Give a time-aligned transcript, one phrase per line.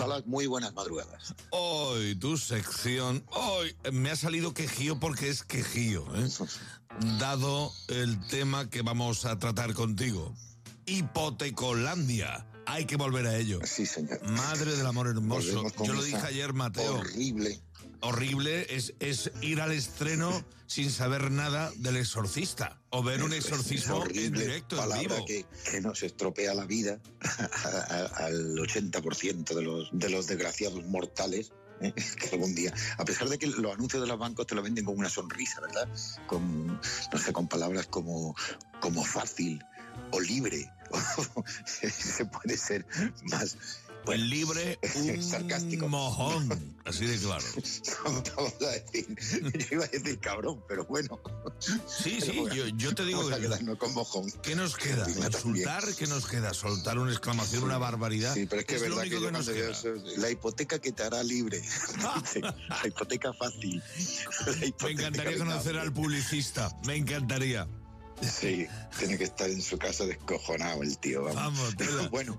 [0.00, 1.34] Salas, muy buenas madrugadas.
[1.50, 3.22] Hoy, tu sección.
[3.32, 6.28] Hoy me ha salido quejío porque es quejío, ¿eh?
[7.18, 10.34] Dado el tema que vamos a tratar contigo.
[10.86, 12.46] Hipotecolandia.
[12.66, 13.60] Hay que volver a ello.
[13.64, 14.22] Sí, señor.
[14.30, 15.64] Madre del amor hermoso.
[15.84, 17.00] Yo lo dije ayer, Mateo.
[17.00, 17.60] Horrible.
[18.02, 22.80] Horrible es, es ir al estreno sin saber nada del exorcista.
[22.90, 25.24] O ver un Es- exorcismo en directo, en vivo.
[25.26, 26.98] que, que nos estropea la vida
[27.64, 31.52] a- a- al 80% de los, de los desgraciados mortales.
[31.80, 31.92] ¿eh?
[32.20, 34.84] Que algún día, a pesar de que los anuncios de los bancos te lo venden
[34.84, 35.88] con una sonrisa, ¿verdad?
[36.26, 38.34] Con, no sé, con palabras como,
[38.80, 39.62] como fácil
[40.12, 40.70] o libre.
[41.64, 42.86] Se puede ser
[43.30, 43.56] más.
[44.04, 45.88] Pues libre, un Sarcástico.
[45.88, 46.48] mojón.
[46.84, 47.44] Así de claro.
[48.36, 49.06] Vamos a decir,
[49.52, 51.20] yo iba a decir cabrón, pero bueno.
[51.60, 53.42] Sí, Pero sí, bueno, yo, yo te digo Vamos a que.
[53.42, 54.30] quedarnos con mojón.
[54.42, 55.06] ¿Qué nos queda?
[55.08, 55.84] ¿Insultar?
[55.94, 56.54] ¿Qué nos queda?
[56.54, 58.34] ¿Soltar una exclamación, una barbaridad?
[58.34, 59.72] Sí, pero es que es lo verdad único que, nos queda.
[60.16, 61.62] la hipoteca que te hará libre.
[62.68, 63.82] La hipoteca fácil.
[64.46, 64.52] La
[64.86, 66.74] Me encantaría conocer al publicista.
[66.86, 67.68] Me encantaría.
[68.22, 68.66] Sí,
[68.98, 71.24] tiene que estar en su casa descojonado el tío.
[71.24, 71.74] Vamos.
[71.76, 72.10] Vamos.
[72.10, 72.38] Bueno,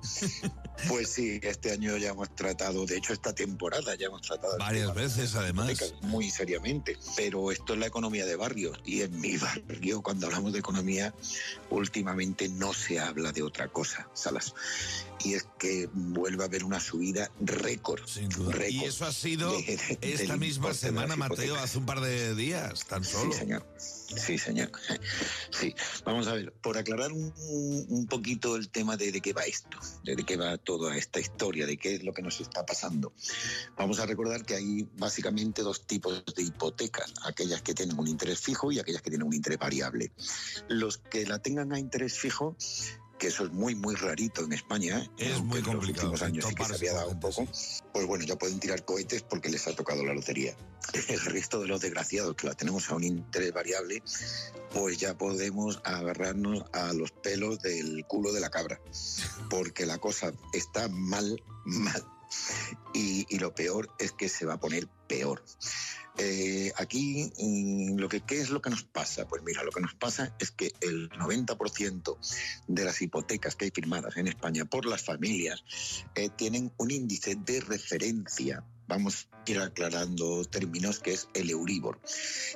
[0.87, 4.93] pues sí, este año ya hemos tratado, de hecho esta temporada ya hemos tratado Varias
[4.93, 5.93] veces, además.
[6.01, 10.53] muy seriamente, pero esto es la economía de barrios y en mi barrio cuando hablamos
[10.53, 11.13] de economía
[11.69, 14.53] últimamente no se habla de otra cosa, Salas,
[15.23, 18.05] y es que vuelve a haber una subida récord.
[18.07, 18.51] Sin duda.
[18.53, 22.33] récord Y eso ha sido de- de- esta misma semana, Mateo, hace un par de
[22.35, 23.31] días, tan solo.
[23.31, 23.65] Sí, señor.
[23.77, 24.71] Sí, señor.
[25.51, 25.70] Sí.
[26.05, 27.33] Vamos a ver, por aclarar un,
[27.89, 31.19] un poquito el tema de, de qué va esto, de, de qué va toda esta
[31.19, 33.13] historia, de qué es lo que nos está pasando.
[33.77, 38.39] Vamos a recordar que hay básicamente dos tipos de hipotecas, aquellas que tienen un interés
[38.39, 40.11] fijo y aquellas que tienen un interés variable.
[40.67, 42.55] Los que la tengan a interés fijo
[43.21, 45.07] que eso es muy, muy rarito en España.
[45.19, 47.47] Es muy en complicado, Los últimos años sí que se había dado un poco.
[47.93, 50.55] Pues bueno, ya pueden tirar cohetes porque les ha tocado la lotería.
[51.07, 54.01] El resto de los desgraciados que la tenemos a un interés variable,
[54.73, 58.81] pues ya podemos agarrarnos a los pelos del culo de la cabra.
[59.51, 62.03] Porque la cosa está mal, mal.
[62.95, 65.43] Y, y lo peor es que se va a poner peor.
[66.17, 69.27] Eh, aquí, mm, lo que, ¿qué es lo que nos pasa?
[69.27, 72.17] Pues mira, lo que nos pasa es que el 90%
[72.67, 75.63] de las hipotecas que hay firmadas en España por las familias
[76.15, 78.63] eh, tienen un índice de referencia.
[78.87, 82.01] Vamos a ir aclarando términos que es el Euribor.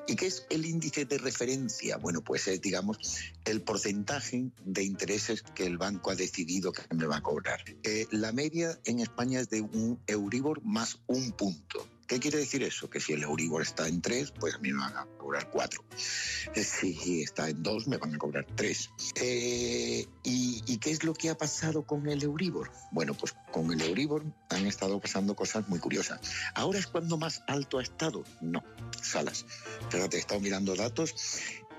[0.06, 1.96] ¿Y qué es el índice de referencia?
[1.96, 2.98] Bueno, pues es, digamos,
[3.46, 7.64] el porcentaje de intereses que el banco ha decidido que me va a cobrar.
[7.84, 11.88] Eh, la media en España es de un Euribor más un punto.
[12.08, 12.90] ¿Qué quiere decir eso?
[12.90, 15.84] Que si el Euribor está en 3, pues a mí me van a cobrar 4.
[16.54, 18.90] Si está en 2, me van a cobrar 3.
[19.16, 22.72] Eh, ¿y, ¿Y qué es lo que ha pasado con el Euribor?
[22.92, 26.20] Bueno, pues con el Euribor han estado pasando cosas muy curiosas.
[26.54, 28.24] ¿Ahora es cuando más alto ha estado?
[28.42, 28.64] No,
[29.02, 29.46] Salas.
[29.90, 31.16] Fíjate, he estado mirando datos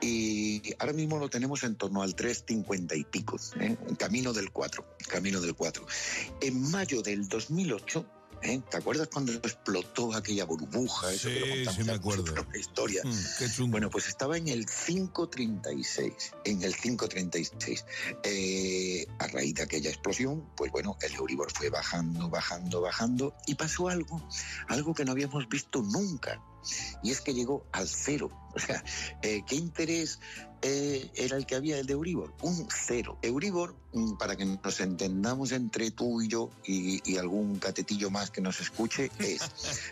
[0.01, 3.77] y ahora mismo lo tenemos en torno al 3,50 y pico, ¿eh?
[3.99, 5.87] camino del 4, camino del 4.
[6.43, 8.05] En mayo del 2008,
[8.47, 8.63] ¿eh?
[8.71, 11.13] ¿te acuerdas cuando explotó aquella burbuja?
[11.13, 12.35] Eso que lo Sí, sí me acuerdo.
[12.55, 13.03] historia.
[13.05, 13.73] Mm, qué chungo.
[13.73, 17.85] Bueno, pues estaba en el 536, en el 536.
[18.23, 23.55] Eh, a raíz de aquella explosión, pues bueno, el Euribor fue bajando, bajando, bajando y
[23.55, 24.27] pasó algo,
[24.69, 26.41] algo que no habíamos visto nunca.
[27.03, 28.31] Y es que llegó al cero.
[28.57, 28.83] O sea,
[29.21, 30.19] eh, ¿qué interés
[30.63, 32.33] eh, era el que había el de Euribor?
[32.41, 33.19] Un cero.
[33.21, 38.31] Euribor, mm, para que nos entendamos entre tú y yo y, y algún catetillo más
[38.31, 39.43] que nos escuche, es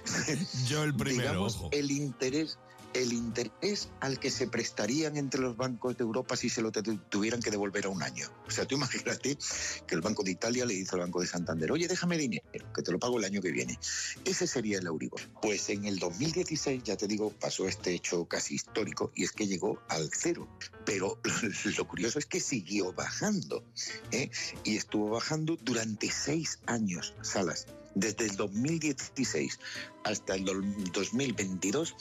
[0.66, 1.68] Yo el primero, digamos, ojo.
[1.72, 2.56] el interés
[2.94, 7.42] el interés al que se prestarían entre los bancos de Europa si se lo tuvieran
[7.42, 8.28] que devolver a un año.
[8.46, 9.36] O sea, tú imagínate
[9.86, 12.42] que el Banco de Italia le dice al Banco de Santander, oye, déjame dinero,
[12.74, 13.78] que te lo pago el año que viene.
[14.24, 15.20] Ese sería el Euribor.
[15.42, 19.46] Pues en el 2016, ya te digo, pasó este hecho casi histórico y es que
[19.46, 20.48] llegó al cero.
[20.84, 21.18] Pero
[21.76, 23.64] lo curioso es que siguió bajando.
[24.12, 24.30] ¿eh?
[24.62, 27.66] Y estuvo bajando durante seis años, Salas.
[27.94, 29.58] Desde el 2016
[30.04, 30.60] hasta el do-
[30.92, 31.94] 2022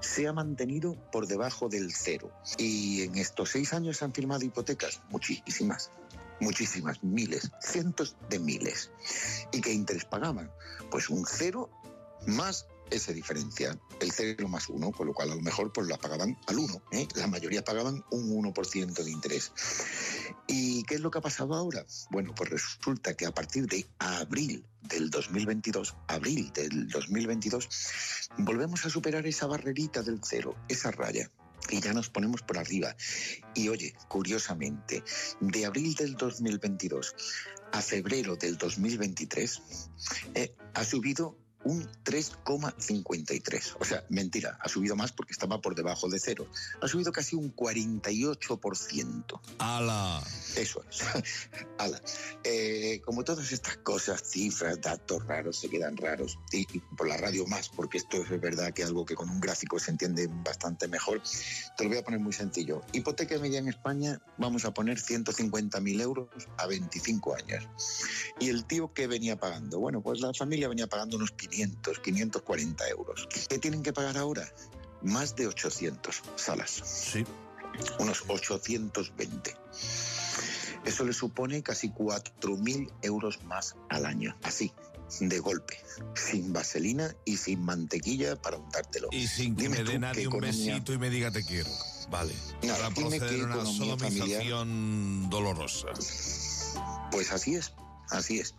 [0.00, 2.30] se ha mantenido por debajo del cero.
[2.58, 5.90] Y en estos seis años se han firmado hipotecas, muchísimas,
[6.40, 8.90] muchísimas, miles, cientos de miles.
[9.52, 10.50] ¿Y qué interés pagaban?
[10.90, 11.68] Pues un cero
[12.26, 15.98] más ese diferencial, el cero más uno, con lo cual a lo mejor pues la
[15.98, 17.06] pagaban al uno, ¿eh?
[17.14, 19.52] la mayoría pagaban un 1% de interés.
[20.46, 21.84] ¿Y qué es lo que ha pasado ahora?
[22.10, 27.68] Bueno, pues resulta que a partir de abril del 2022, abril del 2022,
[28.38, 31.30] volvemos a superar esa barrerita del cero, esa raya.
[31.68, 32.96] y ya nos ponemos por arriba.
[33.54, 35.04] Y oye, curiosamente,
[35.40, 37.14] de abril del 2022
[37.72, 39.62] a febrero del 2023
[40.34, 41.36] eh, ha subido
[41.70, 43.76] un 3,53.
[43.78, 46.46] O sea, mentira, ha subido más porque estaba por debajo de cero.
[46.82, 49.40] Ha subido casi un 48%.
[49.58, 50.22] ¡Hala!
[50.56, 51.02] Eso es.
[51.78, 52.02] ¡Hala!
[52.44, 56.38] Eh, como todas estas cosas, cifras, datos raros, se quedan raros.
[56.52, 59.78] Y, por la radio más, porque esto es verdad que algo que con un gráfico
[59.78, 61.22] se entiende bastante mejor.
[61.76, 62.82] Te lo voy a poner muy sencillo.
[62.92, 66.28] Hipoteca media en España, vamos a poner 150.000 euros
[66.58, 67.68] a 25 años.
[68.40, 69.78] ¿Y el tío que venía pagando?
[69.78, 71.59] Bueno, pues la familia venía pagando unos 500,
[72.02, 73.28] 540 euros.
[73.48, 74.52] ¿Qué tienen que pagar ahora?
[75.02, 76.70] Más de 800 salas.
[76.70, 77.24] Sí.
[77.98, 79.56] Unos 820.
[80.84, 84.36] Eso le supone casi 4.000 euros más al año.
[84.42, 84.72] Así,
[85.20, 85.78] de golpe,
[86.14, 89.08] sin vaselina y sin mantequilla para untártelo.
[89.10, 91.70] Y sin que me dé nadie un besito y me diga te quiero.
[92.10, 92.34] Vale.
[92.60, 95.88] para proceder a una sodomización dolorosa.
[97.12, 97.72] Pues así es,
[98.10, 98.54] así es.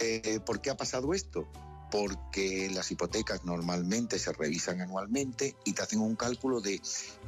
[0.00, 1.48] Eh, ¿Por qué ha pasado esto?
[1.90, 6.80] Porque las hipotecas normalmente se revisan anualmente y te hacen un cálculo de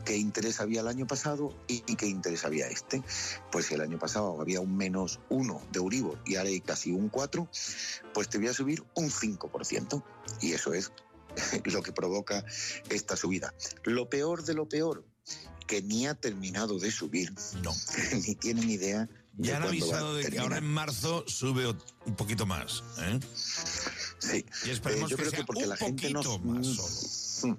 [0.04, 3.02] qué interés había el año pasado y qué interés había este.
[3.50, 6.92] Pues si el año pasado había un menos uno de Euribor y ahora hay casi
[6.92, 7.48] un 4,
[8.14, 10.02] pues te voy a subir un 5%.
[10.40, 10.92] Y eso es
[11.64, 12.44] lo que provoca
[12.88, 13.54] esta subida.
[13.84, 15.04] Lo peor de lo peor,
[15.66, 17.32] que ni ha terminado de subir,
[17.62, 17.72] no.
[18.26, 19.08] ni tienen idea.
[19.38, 22.84] Ya han avisado de que ahora en marzo sube un poquito más.
[22.98, 23.18] ¿eh?
[24.22, 24.46] Sí.
[24.64, 27.56] Y esperemos eh, yo que creo que porque la gente no, mm,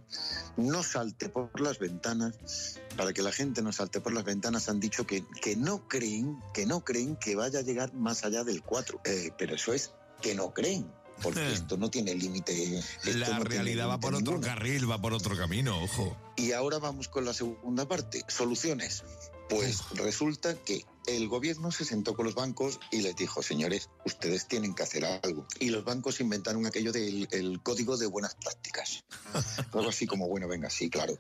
[0.58, 4.80] no salte por las ventanas, para que la gente no salte por las ventanas, han
[4.80, 8.64] dicho que, que no creen, que no creen que vaya a llegar más allá del
[8.64, 9.02] 4.
[9.04, 10.86] Eh, pero eso es que no creen
[11.22, 12.82] porque esto no tiene límite.
[13.04, 16.18] La realidad va por otro carril, va por otro camino, ojo.
[16.36, 19.04] Y ahora vamos con la segunda parte, soluciones.
[19.50, 24.48] Pues resulta que el gobierno se sentó con los bancos y les dijo, señores, ustedes
[24.48, 25.46] tienen que hacer algo.
[25.60, 29.04] Y los bancos inventaron aquello del código de buenas prácticas.
[29.74, 31.18] Algo así como, bueno, venga, sí, claro.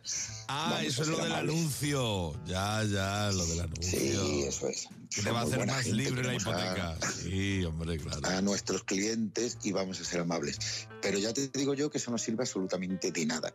[0.47, 2.33] Ah, eso es lo del anuncio.
[2.45, 3.99] Ya, ya, lo del anuncio.
[3.99, 4.87] Sí, eso es.
[5.13, 6.97] Que te va a hacer más libre la hipoteca.
[7.21, 8.25] sí, hombre, claro.
[8.27, 10.87] A nuestros clientes y vamos a ser amables.
[11.01, 13.53] Pero ya te digo yo que eso no sirve absolutamente de nada.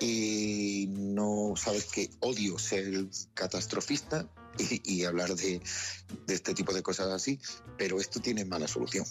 [0.00, 4.28] Y no sabes que odio ser catastrofista,
[4.84, 5.60] y, hablar de,
[6.26, 7.38] de este tipo de cosas así,
[7.76, 9.04] pero esto tiene mala solución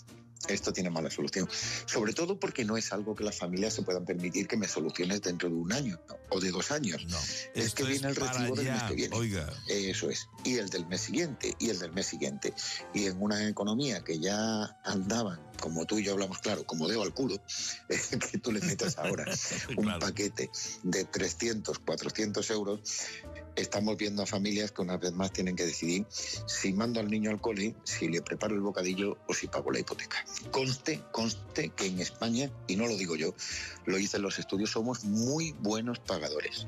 [0.48, 1.48] esto tiene mala solución.
[1.86, 5.22] Sobre todo porque no es algo que las familias se puedan permitir que me soluciones
[5.22, 6.00] dentro de un año
[6.30, 7.06] o de dos años.
[7.08, 7.18] No,
[7.54, 9.16] es que viene el recibo del mes que viene.
[9.16, 9.52] Oiga.
[9.68, 10.28] Eso es.
[10.44, 12.54] Y el del mes siguiente, y el del mes siguiente.
[12.94, 17.04] Y en una economía que ya andaban, como tú y yo hablamos claro, como dedo
[17.04, 17.42] al culo,
[18.32, 19.26] que tú le metas ahora
[19.78, 20.50] un paquete
[20.84, 22.82] de 300, 400 euros,
[23.56, 26.06] estamos viendo a familias que una vez más tienen que decidir
[26.46, 29.80] si mando al niño al cole, si le preparo el bocadillo o si pago la
[29.80, 30.26] hipoteca.
[30.52, 33.34] Conste, conste que en España, y no lo digo yo,
[33.86, 36.68] lo dicen los estudios, somos muy buenos pagadores,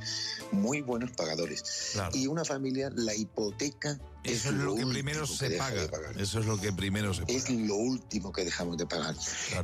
[0.51, 1.97] muy buenos pagadores.
[2.13, 5.87] Y una familia, la hipoteca eso es, lo, que primero se paga.
[6.17, 7.33] Eso es lo que primero se paga.
[7.33, 9.15] Es lo último que dejamos de pagar.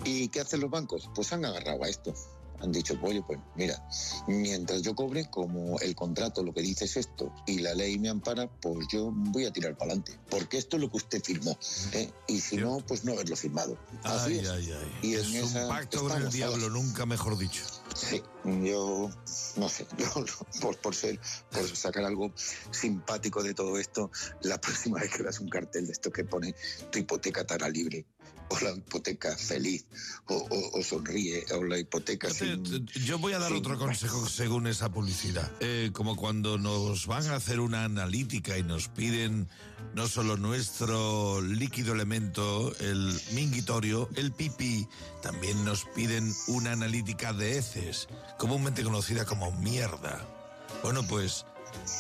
[0.05, 1.09] ¿Y qué hacen los bancos?
[1.13, 2.13] Pues han agarrado a esto
[2.63, 3.85] han dicho, oye, pues mira,
[4.27, 8.09] mientras yo cobre, como el contrato lo que dice es esto y la ley me
[8.09, 11.57] ampara, pues yo voy a tirar para adelante, porque esto es lo que usted firmó,
[11.91, 12.09] ¿eh?
[12.27, 13.77] y si no, pues no haberlo firmado.
[14.03, 14.49] Así es.
[15.01, 17.63] Y es un pacto con el diablo, nunca mejor dicho.
[17.95, 19.09] Sí, yo
[19.57, 20.25] no sé, yo
[20.61, 21.19] por, por ser,
[21.51, 22.33] por sacar algo
[22.71, 26.55] simpático de todo esto, la próxima vez que veas un cartel de esto que pone
[26.91, 28.05] tu hipoteca estará libre,
[28.49, 29.85] o la hipoteca feliz,
[30.25, 32.29] o, sonríe, o la hipoteca
[33.05, 35.49] Yo voy a dar otro consejo según esa publicidad.
[35.59, 39.47] Eh, como cuando nos van a hacer una analítica y nos piden
[39.93, 44.87] no solo nuestro líquido elemento, el minguitorio, el pipí,
[45.21, 50.25] también nos piden una analítica de heces, comúnmente conocida como mierda.
[50.81, 51.45] Bueno, pues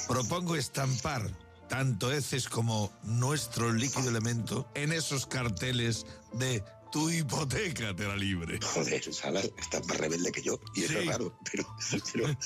[0.07, 1.29] propongo estampar
[1.69, 8.59] tanto heces como nuestro líquido elemento en esos carteles de tu hipoteca te la libre.
[8.61, 11.65] Joder, Sala está más rebelde que yo y eso es raro, pero,
[12.13, 12.37] pero,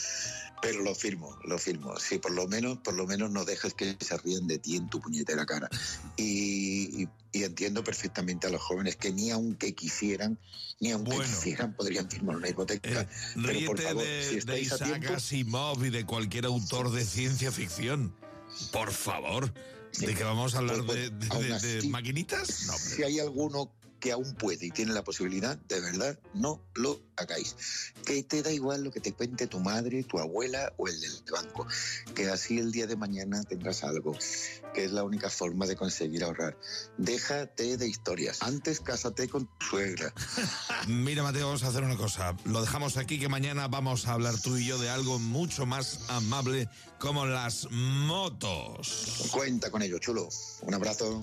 [0.61, 1.99] pero, lo firmo, lo firmo.
[1.99, 4.89] Sí, por lo menos, por lo menos no dejes que se ríen de ti en
[4.89, 5.69] tu puñetera cara.
[6.15, 10.39] Y, y, entiendo perfectamente a los jóvenes que ni aunque quisieran,
[10.79, 13.01] ni aunque quisieran, podrían firmar una hipoteca.
[13.01, 13.07] Eh,
[13.45, 18.15] pero por favor, de, si de Isaac Asimov y de cualquier autor de ciencia ficción.
[18.71, 19.53] Por favor.
[19.99, 22.47] ¿De que vamos a hablar pues, de, maquinitas?
[22.47, 23.71] si hay alguno
[24.07, 27.57] que aún puede y tiene la posibilidad, de verdad, no lo hagáis.
[28.05, 31.11] Que te da igual lo que te cuente tu madre, tu abuela o el del
[31.29, 31.67] banco.
[32.15, 34.17] Que así el día de mañana tendrás algo,
[34.73, 36.57] que es la única forma de conseguir ahorrar.
[36.97, 38.41] Déjate de historias.
[38.43, 40.13] Antes cásate con tu suegra.
[40.87, 42.33] Mira, Mateo, vamos a hacer una cosa.
[42.45, 45.99] Lo dejamos aquí que mañana vamos a hablar tú y yo de algo mucho más
[46.07, 49.27] amable como las motos.
[49.33, 50.29] Cuenta con ello, chulo.
[50.61, 51.21] Un abrazo.